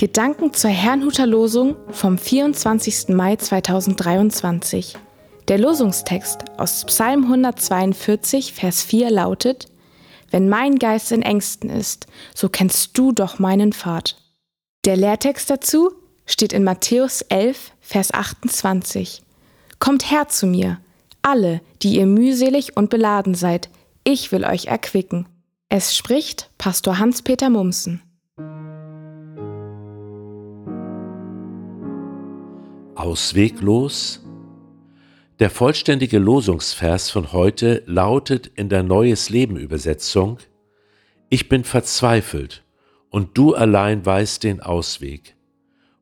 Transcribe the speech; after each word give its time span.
Gedanken 0.00 0.54
zur 0.54 0.70
Herrnhuter 0.70 1.26
Losung 1.26 1.76
vom 1.90 2.16
24. 2.16 3.10
Mai 3.10 3.36
2023. 3.36 4.96
Der 5.48 5.58
Losungstext 5.58 6.38
aus 6.56 6.86
Psalm 6.86 7.24
142, 7.24 8.54
Vers 8.54 8.82
4 8.82 9.10
lautet: 9.10 9.66
Wenn 10.30 10.48
mein 10.48 10.78
Geist 10.78 11.12
in 11.12 11.20
Ängsten 11.20 11.68
ist, 11.68 12.06
so 12.34 12.48
kennst 12.48 12.96
du 12.96 13.12
doch 13.12 13.38
meinen 13.38 13.74
Pfad. 13.74 14.16
Der 14.86 14.96
Lehrtext 14.96 15.50
dazu 15.50 15.92
steht 16.24 16.54
in 16.54 16.64
Matthäus 16.64 17.20
11, 17.20 17.72
Vers 17.82 18.14
28. 18.14 19.20
Kommt 19.80 20.10
her 20.10 20.28
zu 20.28 20.46
mir, 20.46 20.80
alle, 21.20 21.60
die 21.82 21.96
ihr 21.96 22.06
mühselig 22.06 22.74
und 22.74 22.88
beladen 22.88 23.34
seid, 23.34 23.68
ich 24.04 24.32
will 24.32 24.46
euch 24.46 24.64
erquicken. 24.64 25.28
Es 25.68 25.94
spricht 25.94 26.48
Pastor 26.56 26.98
Hans-Peter 26.98 27.50
Mumsen. 27.50 28.00
Ausweglos? 33.00 34.20
Der 35.38 35.48
vollständige 35.48 36.18
Losungsvers 36.18 37.08
von 37.08 37.32
heute 37.32 37.82
lautet 37.86 38.48
in 38.56 38.68
der 38.68 38.82
Neues 38.82 39.30
Leben 39.30 39.56
Übersetzung 39.56 40.36
Ich 41.30 41.48
bin 41.48 41.64
verzweifelt 41.64 42.62
und 43.08 43.38
du 43.38 43.54
allein 43.54 44.04
weißt 44.04 44.44
den 44.44 44.60
Ausweg. 44.60 45.34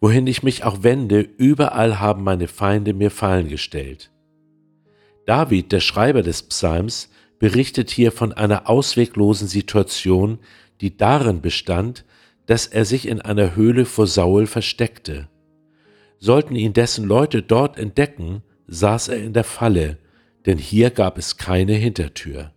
Wohin 0.00 0.28
ich 0.28 0.44
mich 0.44 0.62
auch 0.62 0.84
wende, 0.84 1.18
überall 1.18 1.98
haben 1.98 2.22
meine 2.22 2.46
Feinde 2.46 2.94
mir 2.94 3.10
Fallen 3.10 3.48
gestellt. 3.48 4.12
David, 5.26 5.72
der 5.72 5.80
Schreiber 5.80 6.22
des 6.22 6.44
Psalms, 6.44 7.10
berichtet 7.40 7.90
hier 7.90 8.12
von 8.12 8.32
einer 8.32 8.70
ausweglosen 8.70 9.48
Situation, 9.48 10.38
die 10.80 10.96
darin 10.96 11.40
bestand, 11.40 12.04
dass 12.46 12.68
er 12.68 12.84
sich 12.84 13.08
in 13.08 13.20
einer 13.20 13.56
Höhle 13.56 13.84
vor 13.84 14.06
Saul 14.06 14.46
versteckte. 14.46 15.28
Sollten 16.24 16.56
ihn 16.56 16.72
dessen 16.72 17.04
Leute 17.04 17.42
dort 17.42 17.76
entdecken, 17.76 18.42
saß 18.66 19.08
er 19.08 19.18
in 19.18 19.34
der 19.34 19.44
Falle, 19.44 19.98
denn 20.46 20.56
hier 20.56 20.88
gab 20.88 21.18
es 21.18 21.36
keine 21.36 21.74
Hintertür. 21.74 22.50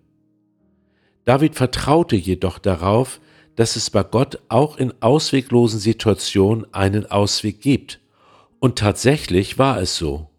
David 1.25 1.55
vertraute 1.55 2.15
jedoch 2.15 2.59
darauf, 2.59 3.19
dass 3.57 3.75
es 3.75 3.89
bei 3.89 4.03
Gott 4.03 4.39
auch 4.47 4.77
in 4.77 4.93
ausweglosen 5.01 5.81
Situationen 5.81 6.65
einen 6.73 7.07
Ausweg 7.11 7.59
gibt. 7.59 7.99
Und 8.59 8.79
tatsächlich 8.79 9.59
war 9.59 9.81
es 9.81 9.97
so. 9.97 10.29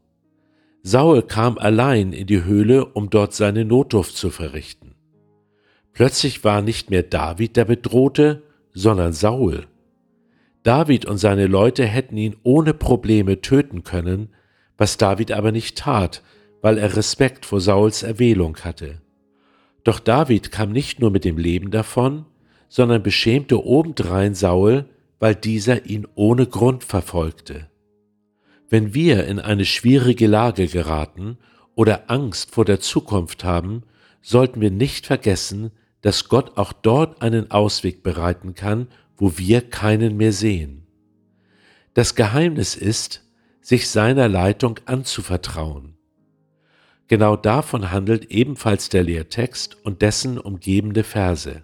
Saul 0.83 1.21
kam 1.21 1.59
allein 1.59 2.15
in 2.15 2.27
die 2.27 2.45
Höhle, 2.45 2.87
um 2.87 3.11
dort 3.11 3.35
seine 3.35 3.67
Notdurft 3.67 4.17
zu 4.17 4.31
verrichten. 4.31 4.95
Plötzlich 5.93 6.45
war 6.45 6.63
nicht 6.63 6.89
mehr 6.89 7.03
David 7.03 7.59
der 7.59 7.67
Bedrohte, 7.67 8.43
sondern 8.73 9.13
Saul. 9.13 9.67
David 10.69 11.07
und 11.07 11.17
seine 11.17 11.47
Leute 11.47 11.87
hätten 11.87 12.19
ihn 12.19 12.37
ohne 12.43 12.75
Probleme 12.75 13.41
töten 13.41 13.85
können, 13.85 14.29
was 14.77 14.99
David 14.99 15.33
aber 15.33 15.51
nicht 15.51 15.79
tat, 15.79 16.23
weil 16.61 16.77
er 16.77 16.95
Respekt 16.95 17.47
vor 17.47 17.63
Sauls 17.63 18.03
Erwählung 18.03 18.59
hatte. 18.59 19.01
Doch 19.83 19.99
David 19.99 20.53
kam 20.53 20.71
nicht 20.71 21.01
nur 21.01 21.11
mit 21.11 21.25
dem 21.25 21.39
Leben 21.39 21.71
davon, 21.71 22.27
sondern 22.69 23.03
beschämte 23.03 23.65
obendrein 23.65 24.35
Saul, 24.35 24.85
weil 25.19 25.35
dieser 25.35 25.87
ihn 25.87 26.07
ohne 26.17 26.47
Grund 26.47 26.85
verfolgte. 26.85 27.71
Wenn 28.69 28.93
wir 28.93 29.25
in 29.25 29.39
eine 29.39 29.65
schwierige 29.65 30.27
Lage 30.27 30.67
geraten 30.67 31.39
oder 31.77 32.11
Angst 32.11 32.51
vor 32.51 32.67
der 32.67 32.81
Zukunft 32.81 33.43
haben, 33.43 33.85
sollten 34.21 34.61
wir 34.61 34.71
nicht 34.71 35.07
vergessen, 35.07 35.71
dass 36.03 36.29
Gott 36.29 36.59
auch 36.59 36.75
dort 36.75 37.23
einen 37.23 37.51
Ausweg 37.51 38.03
bereiten 38.03 38.55
kann 38.55 38.89
wo 39.19 39.37
wir 39.37 39.61
keinen 39.61 40.17
mehr 40.17 40.33
sehen. 40.33 40.87
Das 41.93 42.15
Geheimnis 42.15 42.77
ist, 42.77 43.25
sich 43.61 43.89
seiner 43.89 44.29
Leitung 44.29 44.81
anzuvertrauen. 44.87 45.99
Genau 47.09 47.37
davon 47.37 47.91
handelt 47.91 48.31
ebenfalls 48.31 48.89
der 48.89 49.03
Lehrtext 49.03 49.77
und 49.85 50.01
dessen 50.03 50.39
umgebende 50.39 51.05
Verse. 51.05 51.63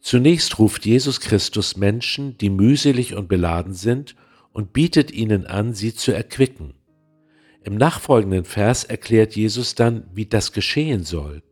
Zunächst 0.00 0.58
ruft 0.58 0.86
Jesus 0.86 1.20
Christus 1.20 1.76
Menschen, 1.76 2.38
die 2.38 2.50
mühselig 2.50 3.14
und 3.14 3.28
beladen 3.28 3.74
sind, 3.74 4.14
und 4.52 4.72
bietet 4.72 5.10
ihnen 5.10 5.46
an, 5.46 5.74
sie 5.74 5.94
zu 5.94 6.12
erquicken. 6.12 6.74
Im 7.62 7.76
nachfolgenden 7.76 8.44
Vers 8.44 8.84
erklärt 8.84 9.34
Jesus 9.36 9.74
dann, 9.74 10.04
wie 10.14 10.26
das 10.26 10.52
geschehen 10.52 11.02
soll. 11.02 11.42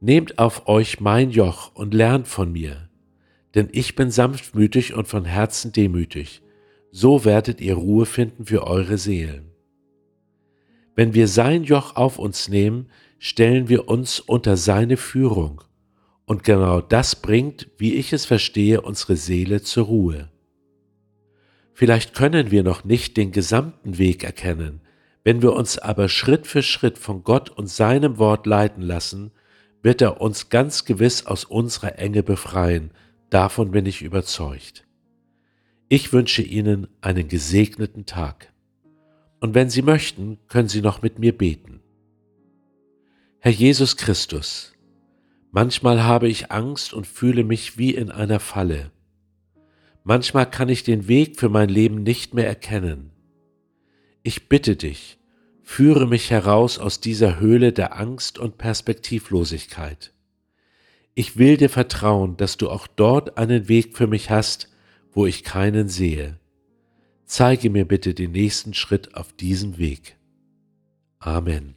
Nehmt 0.00 0.38
auf 0.38 0.66
euch 0.66 1.00
mein 1.00 1.30
Joch 1.30 1.74
und 1.74 1.94
lernt 1.94 2.26
von 2.26 2.52
mir, 2.52 2.90
denn 3.54 3.68
ich 3.72 3.94
bin 3.94 4.10
sanftmütig 4.10 4.94
und 4.94 5.08
von 5.08 5.24
Herzen 5.24 5.72
demütig, 5.72 6.42
so 6.90 7.24
werdet 7.24 7.60
ihr 7.60 7.74
Ruhe 7.74 8.06
finden 8.06 8.46
für 8.46 8.66
eure 8.66 8.98
Seelen. 8.98 9.50
Wenn 10.94 11.14
wir 11.14 11.26
sein 11.26 11.64
Joch 11.64 11.96
auf 11.96 12.18
uns 12.18 12.48
nehmen, 12.48 12.88
stellen 13.18 13.68
wir 13.68 13.88
uns 13.88 14.20
unter 14.20 14.56
seine 14.56 14.96
Führung, 14.96 15.62
und 16.24 16.44
genau 16.44 16.80
das 16.80 17.16
bringt, 17.16 17.68
wie 17.78 17.94
ich 17.94 18.12
es 18.12 18.24
verstehe, 18.24 18.80
unsere 18.80 19.16
Seele 19.16 19.62
zur 19.62 19.86
Ruhe. 19.86 20.28
Vielleicht 21.74 22.14
können 22.14 22.50
wir 22.50 22.62
noch 22.62 22.84
nicht 22.84 23.16
den 23.16 23.32
gesamten 23.32 23.98
Weg 23.98 24.24
erkennen, 24.24 24.80
wenn 25.24 25.40
wir 25.40 25.52
uns 25.52 25.78
aber 25.78 26.08
Schritt 26.08 26.46
für 26.46 26.62
Schritt 26.62 26.98
von 26.98 27.22
Gott 27.22 27.50
und 27.50 27.68
seinem 27.68 28.18
Wort 28.18 28.46
leiten 28.46 28.82
lassen, 28.82 29.32
wird 29.82 30.00
er 30.00 30.20
uns 30.20 30.48
ganz 30.48 30.84
gewiss 30.84 31.26
aus 31.26 31.44
unserer 31.44 31.98
Enge 31.98 32.22
befreien, 32.22 32.90
Davon 33.32 33.70
bin 33.70 33.86
ich 33.86 34.02
überzeugt. 34.02 34.86
Ich 35.88 36.12
wünsche 36.12 36.42
Ihnen 36.42 36.86
einen 37.00 37.28
gesegneten 37.28 38.04
Tag. 38.04 38.52
Und 39.40 39.54
wenn 39.54 39.70
Sie 39.70 39.80
möchten, 39.80 40.36
können 40.48 40.68
Sie 40.68 40.82
noch 40.82 41.00
mit 41.00 41.18
mir 41.18 41.34
beten. 41.34 41.80
Herr 43.38 43.52
Jesus 43.52 43.96
Christus, 43.96 44.74
manchmal 45.50 46.04
habe 46.04 46.28
ich 46.28 46.52
Angst 46.52 46.92
und 46.92 47.06
fühle 47.06 47.42
mich 47.42 47.78
wie 47.78 47.94
in 47.94 48.10
einer 48.10 48.38
Falle. 48.38 48.90
Manchmal 50.04 50.44
kann 50.44 50.68
ich 50.68 50.84
den 50.84 51.08
Weg 51.08 51.40
für 51.40 51.48
mein 51.48 51.70
Leben 51.70 52.02
nicht 52.02 52.34
mehr 52.34 52.46
erkennen. 52.46 53.12
Ich 54.22 54.50
bitte 54.50 54.76
dich, 54.76 55.18
führe 55.62 56.06
mich 56.06 56.30
heraus 56.30 56.78
aus 56.78 57.00
dieser 57.00 57.40
Höhle 57.40 57.72
der 57.72 57.98
Angst 57.98 58.38
und 58.38 58.58
Perspektivlosigkeit. 58.58 60.12
Ich 61.14 61.36
will 61.36 61.56
dir 61.56 61.68
vertrauen, 61.68 62.36
dass 62.36 62.56
du 62.56 62.70
auch 62.70 62.86
dort 62.86 63.36
einen 63.36 63.68
Weg 63.68 63.96
für 63.96 64.06
mich 64.06 64.30
hast, 64.30 64.68
wo 65.12 65.26
ich 65.26 65.44
keinen 65.44 65.88
sehe. 65.88 66.38
Zeige 67.26 67.70
mir 67.70 67.86
bitte 67.86 68.14
den 68.14 68.32
nächsten 68.32 68.74
Schritt 68.74 69.14
auf 69.14 69.32
diesem 69.32 69.78
Weg. 69.78 70.16
Amen. 71.18 71.74